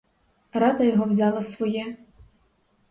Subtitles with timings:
[0.53, 1.95] Рада його взяла своє.